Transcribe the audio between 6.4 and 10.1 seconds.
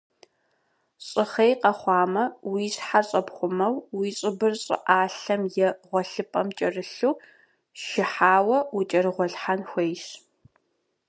кӏэрылъу, шыхьауэ укӏэрыгъуэлъхьэн хуейщ.